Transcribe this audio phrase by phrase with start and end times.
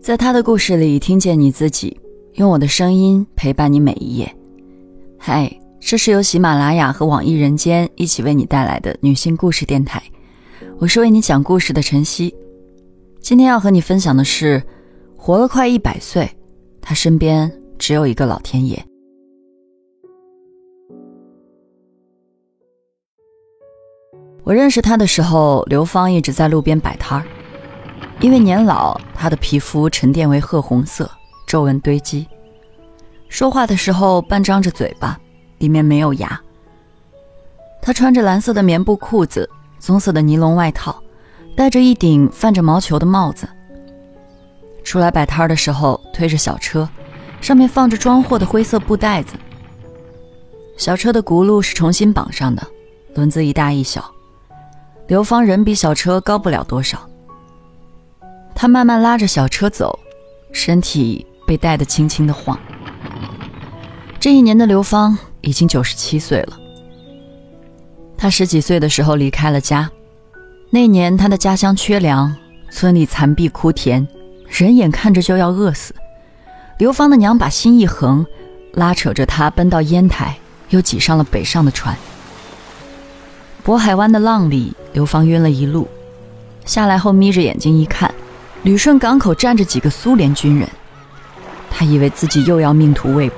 [0.00, 2.00] 在他的故事里，听见你自己，
[2.32, 4.34] 用我的声音陪伴你每一页。
[5.18, 10.02] 嗨，这是由喜马拉雅和网易人间一起为你带来的女性故事电台，
[10.78, 12.34] 我是为你讲故事的晨曦。
[13.20, 14.62] 今天要和你分享的是，
[15.18, 16.30] 活了快一百岁，
[16.80, 18.82] 他身边只有一个老天爷。
[24.44, 27.26] 我认识他的时候，刘芳一直在路边摆摊儿。
[28.20, 31.10] 因为年老，他的皮肤沉淀为褐红色，
[31.46, 32.28] 皱纹堆积。
[33.30, 35.18] 说话的时候半张着嘴巴，
[35.56, 36.38] 里面没有牙。
[37.80, 41.02] 他穿着蓝色的棉布裤子，棕色的尼龙外套，
[41.56, 43.48] 戴着一顶泛着毛球的帽子。
[44.84, 46.86] 出来摆摊的时候，推着小车，
[47.40, 49.34] 上面放着装货的灰色布袋子。
[50.76, 52.62] 小车的轱辘是重新绑上的，
[53.14, 54.04] 轮子一大一小。
[55.06, 57.09] 刘芳人比小车高不了多少。
[58.54, 59.98] 他慢慢拉着小车走，
[60.52, 62.58] 身体被带得轻轻的晃。
[64.18, 66.58] 这一年的刘芳已经九十七岁了。
[68.18, 69.90] 他十几岁的时候离开了家，
[70.68, 72.36] 那年他的家乡缺粮，
[72.70, 74.06] 村里残壁枯田，
[74.46, 75.94] 人眼看着就要饿死。
[76.76, 78.26] 刘芳的娘把心一横，
[78.74, 80.36] 拉扯着他奔到烟台，
[80.68, 81.96] 又挤上了北上的船。
[83.64, 85.88] 渤海湾的浪里，刘芳晕了一路，
[86.66, 88.14] 下来后眯着眼睛一看。
[88.62, 90.68] 旅顺港口站着几个苏联军人，
[91.70, 93.36] 他以为自己又要命途未卜。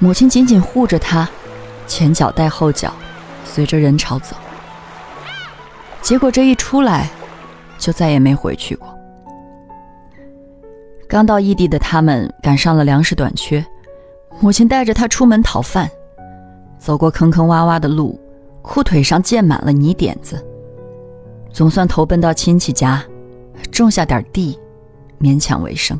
[0.00, 1.28] 母亲紧紧护着他，
[1.86, 2.92] 前脚带后脚，
[3.44, 4.34] 随着人潮走。
[6.02, 7.08] 结果这一出来，
[7.78, 8.88] 就再也没回去过。
[11.08, 13.64] 刚到异地的他们赶上了粮食短缺，
[14.40, 15.88] 母亲带着他出门讨饭，
[16.78, 18.20] 走过坑坑洼洼的路，
[18.60, 20.44] 裤腿上溅满了泥点子，
[21.52, 23.00] 总算投奔到亲戚家。
[23.70, 24.58] 种下点地，
[25.20, 25.98] 勉强为生。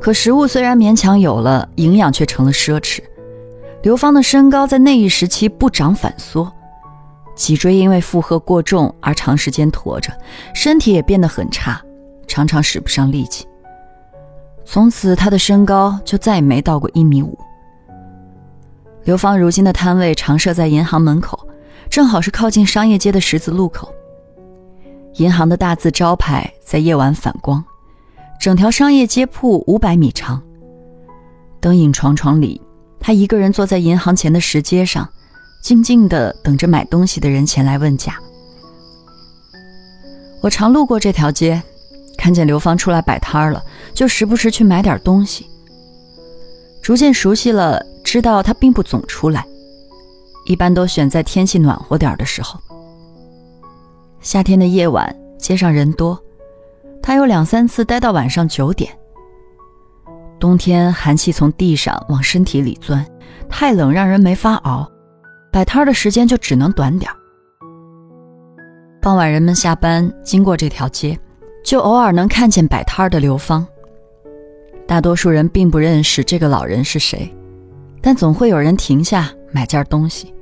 [0.00, 3.00] 可食物虽然勉强有了，营养却成了奢侈。
[3.82, 6.52] 刘芳的身高在那一时期不涨反缩，
[7.34, 10.12] 脊椎因为负荷过重而长时间驼着，
[10.54, 11.80] 身体也变得很差，
[12.26, 13.46] 常常使不上力气。
[14.64, 17.38] 从此，他的身高就再也没到过一米五。
[19.04, 21.48] 刘芳如今的摊位常设在银行门口，
[21.88, 23.92] 正好是靠近商业街的十字路口。
[25.18, 27.64] 银行的大字招牌在夜晚反光，
[28.38, 30.42] 整条商业街铺五百米长。
[31.58, 32.60] 灯影幢幢里，
[33.00, 35.08] 他一个人坐在银行前的石阶上，
[35.62, 38.18] 静静的等着买东西的人前来问价。
[40.42, 41.62] 我常路过这条街，
[42.18, 45.46] 看见刘芳出来摆摊了，就时不时去买点东西。
[46.82, 49.46] 逐渐熟悉了，知道他并不总出来，
[50.44, 52.60] 一般都选在天气暖和点的时候。
[54.26, 56.20] 夏天的夜晚，街上人多，
[57.00, 58.90] 他有两三次待到晚上九点。
[60.40, 63.06] 冬天寒气从地上往身体里钻，
[63.48, 64.90] 太冷让人没法熬，
[65.52, 67.08] 摆摊的时间就只能短点
[69.00, 71.16] 傍晚人们下班经过这条街，
[71.64, 73.64] 就偶尔能看见摆摊的刘芳。
[74.88, 77.32] 大多数人并不认识这个老人是谁，
[78.02, 80.34] 但总会有人停下买件东西。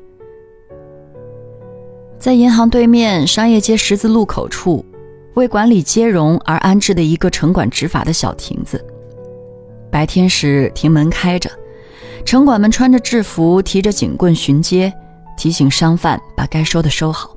[2.19, 4.85] 在银行对面商业街十字路口处，
[5.35, 8.83] 为管理接容而安置的一个城管执法的小亭子。
[9.91, 11.51] 白天时亭门开着，
[12.25, 14.93] 城管们穿着制服，提着警棍巡街，
[15.37, 17.37] 提醒商贩把该收的收好。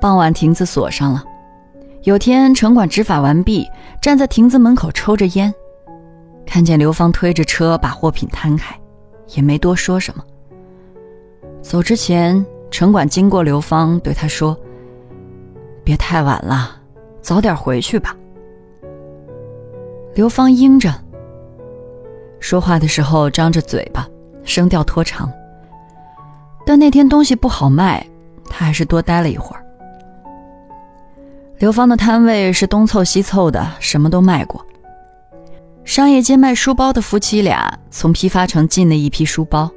[0.00, 1.22] 傍晚亭子锁上了，
[2.02, 3.66] 有天城管执法完毕，
[4.02, 5.54] 站在亭子门口抽着烟，
[6.44, 8.76] 看见刘芳推着车把货品摊开，
[9.36, 10.24] 也没多说什么。
[11.62, 12.44] 走之前。
[12.72, 14.58] 城管经过刘芳，对他说
[15.84, 16.70] ：“别太晚了，
[17.20, 18.16] 早点回去吧。”
[20.16, 20.90] 刘芳应着，
[22.40, 24.08] 说话的时候张着嘴巴，
[24.42, 25.30] 声调拖长。
[26.64, 28.04] 但那天东西不好卖，
[28.48, 29.62] 他还是多待了一会儿。
[31.58, 34.64] 刘芳的摊位是东凑西凑的，什么都卖过。
[35.84, 39.70] 商业街卖书包的夫妻俩从批发城进了一批书包，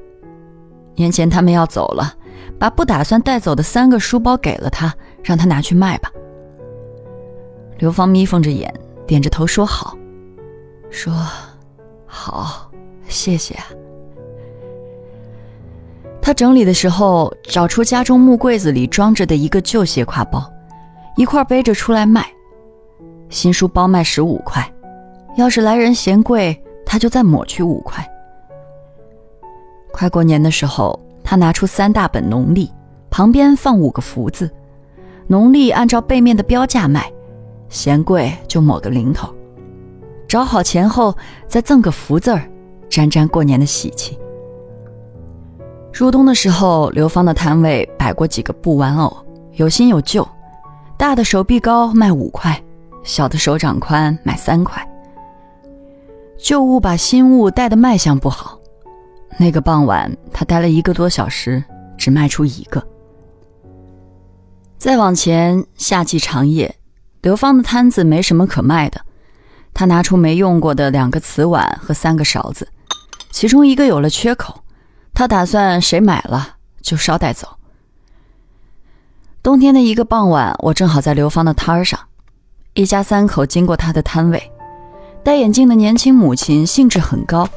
[0.95, 2.13] 年前他们要走了。
[2.57, 4.93] 把不打算带走的三个书包给了他，
[5.23, 6.11] 让他拿去卖吧。
[7.77, 8.73] 刘芳眯缝着眼，
[9.05, 9.97] 点着头说好，
[10.89, 11.13] 说
[12.05, 12.71] 好，
[13.07, 13.55] 谢谢。
[16.21, 20.49] 他整理的时候，找出家中木柜子里装着的一个旧斜挎包，
[21.17, 22.25] 一块背着出来卖。
[23.29, 24.67] 新书包卖十五块，
[25.35, 28.03] 要是来人嫌贵，他就再抹去五块。
[29.91, 30.99] 快过年的时候。
[31.25, 32.72] 他拿出三大本农历，
[33.10, 34.50] 旁边放五个福字。
[35.27, 37.12] 农历按照背面的标价卖，
[37.68, 39.33] 嫌贵就抹个零头，
[40.27, 41.18] 找好钱后
[41.48, 42.48] 再赠个福字儿，
[42.88, 44.18] 沾沾过年的喜气。
[45.92, 49.18] 入冬的时候，刘芳的摊位摆过几个布玩偶，
[49.54, 50.27] 有新有旧，
[50.95, 52.62] 大的手臂高卖五块，
[53.04, 54.88] 小的手掌宽卖三块。
[56.38, 58.60] 旧物把新物带的卖相不好，
[59.37, 61.63] 那个傍晚他待了一个多小时，
[61.97, 62.85] 只卖出一个。
[64.77, 66.75] 再往前，夏季长夜，
[67.21, 69.01] 刘芳的摊子没什么可卖的，
[69.73, 72.67] 他拿出没用过的两个瓷碗和三个勺子，
[73.31, 74.63] 其中一个有了缺口。
[75.13, 77.47] 他打算谁买了就捎带走。
[79.41, 81.99] 冬天的一个傍晚，我正好在刘芳的摊儿上，
[82.73, 84.51] 一家三口经过他的摊位。
[85.23, 87.47] 戴眼镜的年轻母亲兴致很高，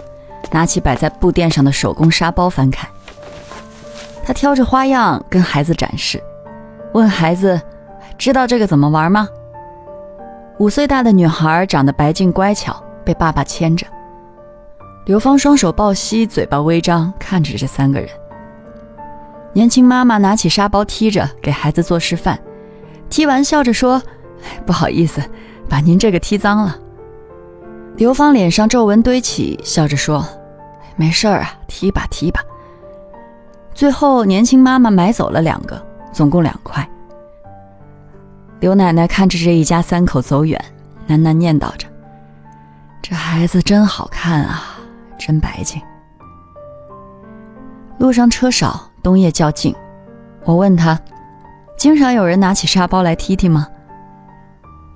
[0.51, 2.89] 拿起摆在布垫上的手工沙包翻看。
[4.25, 6.23] 他挑着花样跟孩子展示，
[6.93, 7.61] 问孩子
[8.19, 9.29] ：“知道这个怎么玩吗？”
[10.59, 13.87] 五岁大的女孩长得白净乖巧，被爸爸牵着。
[15.07, 18.09] 刘芳双手抱膝，嘴巴微张，看着这三个人。
[19.55, 22.39] 年轻妈妈拿起沙包踢着，给孩子做示范。
[23.09, 24.03] 踢完笑着说
[24.67, 25.23] ：“不好意思，
[25.69, 26.77] 把您这个踢脏了。”
[27.97, 30.23] 刘芳脸上皱纹堆起，笑着说
[30.99, 32.43] ：“没事儿啊，踢吧踢吧。”
[33.73, 35.81] 最后，年轻妈妈买走了两个，
[36.13, 36.87] 总共两块。
[38.61, 40.63] 刘奶奶看着这一家三口走远，
[41.09, 41.87] 喃喃念叨着
[43.01, 44.75] ：“这孩子真好看啊。”
[45.17, 45.81] 真白净。
[47.99, 49.75] 路上车少，冬夜较静。
[50.45, 50.99] 我问他
[51.77, 53.67] ：“经常有人拿起沙包来踢踢吗？”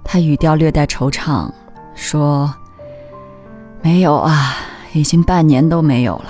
[0.05, 1.51] 他语调略带惆怅，
[1.95, 2.53] 说
[3.83, 4.55] ：“没有啊，
[4.93, 6.29] 已经半年都没有了。”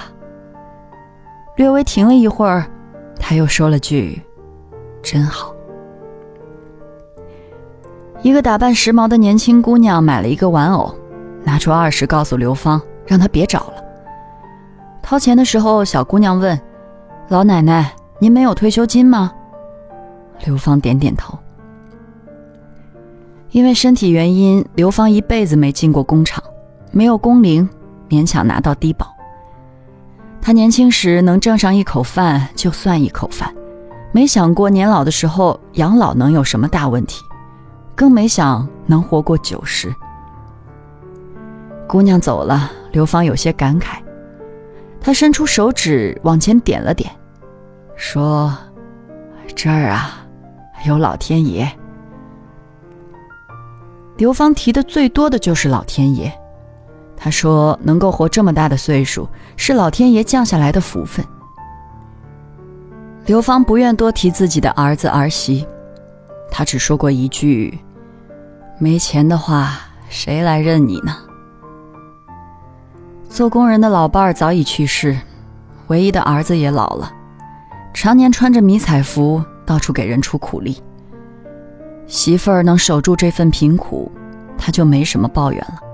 [1.57, 2.65] 略微停了一会儿，
[3.19, 4.21] 他又说了句
[5.03, 5.55] ：“真好。”
[8.23, 10.95] 一个打扮时髦的年轻姑娘买了一个玩偶，
[11.43, 13.75] 拿出二十，告诉刘芳，让她别找了。
[15.03, 16.59] 掏钱的时候，小姑娘问
[17.29, 19.33] ：“老奶奶，您没有退休金吗？”
[20.47, 21.37] 刘芳点点头。
[23.51, 26.43] 因为身体原因，刘芳一辈子没进过工厂，
[26.93, 27.69] 没有工龄，
[28.13, 29.11] 勉强拿到低保。
[30.43, 33.51] 他年轻时能挣上一口饭就算一口饭，
[34.13, 37.25] 没想过年老的时候养老能有什么大问题，
[37.97, 39.91] 更没想能活过九十。
[41.89, 43.97] 姑娘走了，刘芳有些感慨。
[45.01, 47.11] 他伸出手指往前点了点，
[47.97, 48.55] 说
[49.57, 50.27] ：“这儿啊，
[50.85, 51.67] 有老天爷。”
[54.19, 56.31] 刘芳提的最多的就是老天爷。
[57.25, 61.25] 他说：“能够活这么大的岁数，是老天爷降下来的福分。”
[63.27, 65.65] 刘芳不愿多提自己的儿子儿媳，
[66.51, 67.79] 他只说过一句
[68.77, 69.79] ：“没钱的话，
[70.09, 71.17] 谁来认你呢？”
[73.31, 75.17] 做工人的老伴儿早已去世，
[75.87, 77.09] 唯一的儿子也老了，
[77.95, 80.83] 常年穿着迷彩服到处给人出苦力。
[82.09, 84.11] 媳妇儿能守住这份贫苦，
[84.59, 85.92] 他就没什么抱怨了。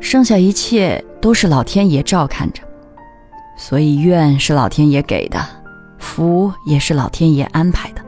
[0.00, 2.62] 剩下一切都是老天爷照看着，
[3.56, 5.38] 所以怨是老天爷给的，
[5.98, 8.02] 福也是老天爷安排的。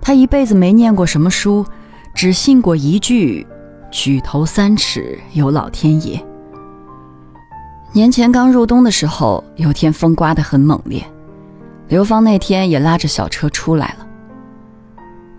[0.00, 1.64] 他一辈子没念过什么书，
[2.14, 3.46] 只信过一句。
[3.90, 6.22] 举头三尺有老天爷。
[7.92, 11.02] 年前刚入冬的时候，有天风刮得很猛烈，
[11.88, 14.06] 刘芳那天也拉着小车出来了。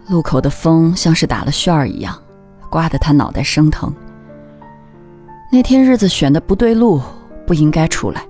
[0.08, 2.20] 路口的风像是打了旋儿一样，
[2.72, 3.94] 刮得他脑袋生疼。
[5.52, 7.02] 那天日子选的不对路，
[7.48, 8.24] 不应该出来。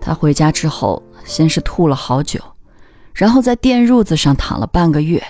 [0.00, 2.38] 他回家之后，先是吐了好久，
[3.14, 5.22] 然后在电褥子上躺了半个月，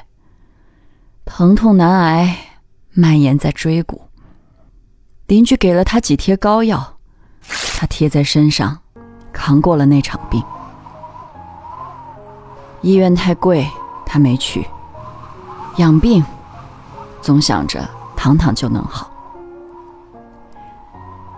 [1.25, 2.37] 疼痛难挨。
[2.99, 4.01] 蔓延在椎骨。
[5.27, 6.97] 邻居给了他几贴膏药，
[7.77, 8.79] 他贴在身上，
[9.35, 10.43] 扛过了那场病。
[12.81, 13.69] 医院太贵，
[14.07, 14.67] 他没去。
[15.77, 16.25] 养病，
[17.21, 19.11] 总想着躺躺就能好。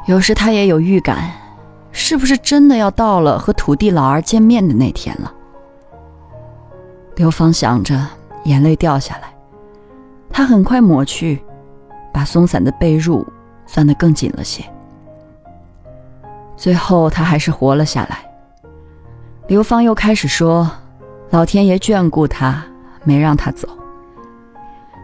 [0.09, 1.31] 有时他也有预感，
[1.93, 5.31] 是不是真的要到了和土地老儿见面的那天了？
[7.17, 8.07] 刘芳想着，
[8.45, 9.31] 眼泪掉下来，
[10.31, 11.45] 他很快抹去。
[12.11, 13.23] 把松散的被褥
[13.67, 14.65] 攥得更紧了些。
[16.57, 18.19] 最后，他还是活了下来。
[19.47, 20.69] 刘芳又开始说
[21.31, 22.65] ：“老天爷眷顾他，
[23.05, 23.69] 没让他走。”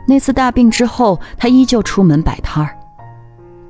[0.08, 2.74] 那次大病之后，他依旧出门摆摊儿，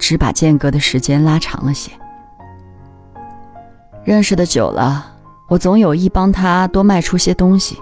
[0.06, 1.90] 只把间隔的时间拉长了些。
[4.04, 5.02] 认识的久了，
[5.48, 7.78] 我总有意帮他多卖出些东西，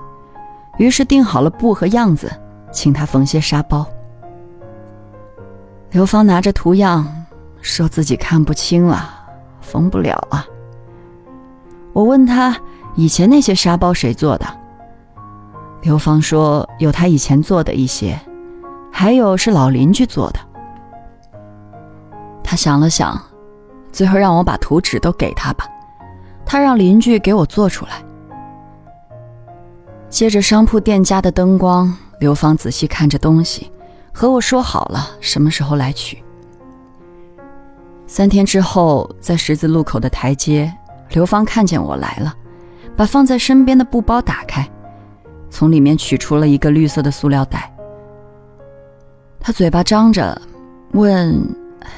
[0.79, 2.31] 于是定好了布和样子，
[2.71, 3.85] 请他缝些纱包。
[5.91, 7.05] 刘芳拿着图样，
[7.61, 9.12] 说自己看不清了，
[9.61, 10.47] 缝不了啊。
[11.93, 12.57] 我问他
[12.95, 14.47] 以前那些纱包谁做的？
[15.81, 18.17] 刘芳说有他以前做的一些，
[18.93, 20.38] 还有是老邻居做的。
[22.52, 23.18] 他想了想，
[23.92, 25.66] 最后让我把图纸都给他吧，
[26.44, 28.04] 他让邻居给我做出来。
[30.11, 33.73] 借着商铺店家的灯光，刘芳仔细看着东西，
[34.12, 36.23] 和我说好了什么时候来取。
[38.06, 40.71] 三天之后，在十字路口的台阶。
[41.12, 42.35] 刘芳看见我来了，
[42.94, 44.68] 把放在身边的布包打开，
[45.49, 47.75] 从里面取出了一个绿色的塑料袋。
[49.40, 50.38] 他嘴巴张着，
[50.90, 51.42] 问：“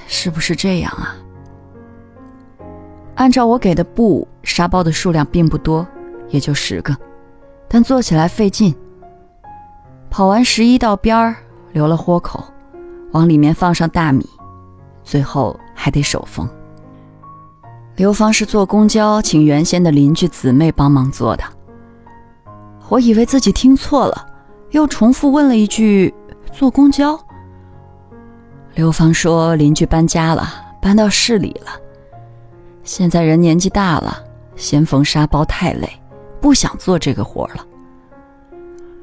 [0.07, 1.17] 是不是这样啊？”
[3.17, 5.87] 按照我给的布，沙包的数量并不多，
[6.31, 6.97] 也就十个，
[7.69, 8.75] 但做起来费劲。
[10.11, 11.37] 跑完十一道边儿，
[11.73, 12.45] 留了豁口，
[13.13, 14.29] 往里面放上大米，
[15.03, 16.49] 最后还得手缝。
[17.97, 21.45] 刘芳是坐公交请原先的邻居姊妹帮忙做的。
[22.89, 24.27] 我以为自己听错了，
[24.71, 26.13] 又重复问了一句
[26.53, 27.17] ：“坐公交？”
[28.75, 30.53] 刘芳说：“邻居搬家了，
[30.83, 31.71] 搬到市里了。
[32.83, 34.19] 现在人年纪大了，
[34.57, 35.89] 嫌缝纱包太累，
[36.41, 37.65] 不想做这个活了。”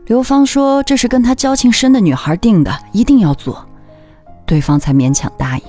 [0.08, 3.66] 刘芳说：“这是跟她交情深的女孩定的，一定要做。”
[4.46, 5.63] 对方才勉强答应。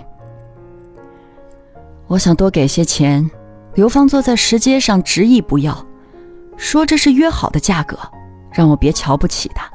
[2.09, 3.31] 我想多给些钱，
[3.75, 5.87] 刘芳坐在石阶上执意不要，
[6.57, 7.97] 说这是约好的价格，
[8.51, 9.71] 让我别瞧不起他。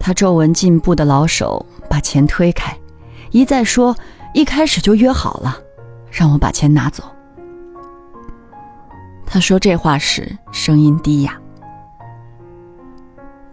[0.00, 2.76] 他皱纹进步的老手把钱推开，
[3.30, 3.96] 一再说
[4.34, 5.56] 一开始就约好了，
[6.10, 7.02] 让我把钱拿走。
[9.24, 11.38] 他说这话时声音低哑。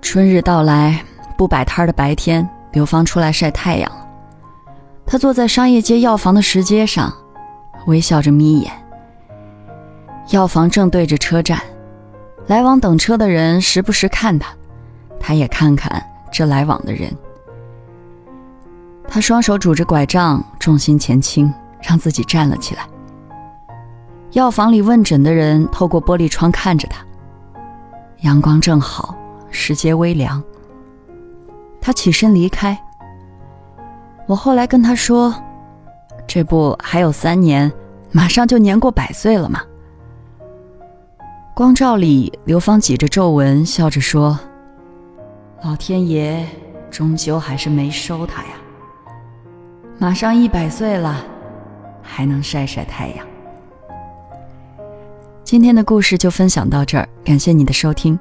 [0.02, 1.04] 春日到来，
[1.38, 3.92] 不摆摊的白天，刘芳出来晒太阳。
[5.06, 7.12] 他坐在商业街药房的石阶上，
[7.88, 8.72] 微笑着眯眼。
[10.30, 11.60] 药房正对着车站，
[12.48, 14.54] 来往等车的人时不时看他，
[15.20, 17.12] 他也看看这来往的人。
[19.08, 22.88] 他双手拄着拐杖，重心前倾，让自己站了起来。
[24.32, 27.06] 药房里问诊的人透过玻璃窗看着他。
[28.22, 29.16] 阳光正好，
[29.52, 30.42] 时节微凉。
[31.80, 32.78] 他起身离开。
[34.26, 35.36] 我后来跟他说
[36.26, 37.72] ：“这不还有三年，
[38.12, 39.62] 马上就年过百岁了吗？”
[41.54, 44.40] 光照里，刘芳挤着皱纹，笑着说
[45.62, 46.48] ：“老天爷
[46.90, 48.50] 终究还是没收他呀。
[50.04, 51.26] 马上一百岁了，
[52.02, 53.26] 还能晒晒太阳。”
[55.46, 58.20] 今天的故事就分享到这儿，感谢你的收听，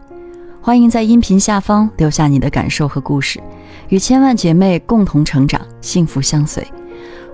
[0.61, 3.43] 欢迎在音频下方留下你的感受和故事。
[3.89, 6.65] 与千万姐妹共同成长，幸福相随。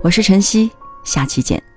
[0.01, 0.71] 我是晨曦，
[1.05, 1.68] 下期见。